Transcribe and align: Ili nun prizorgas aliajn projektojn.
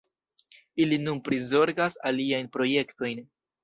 Ili 0.85 0.99
nun 1.03 1.21
prizorgas 1.29 2.01
aliajn 2.13 2.53
projektojn. 2.59 3.27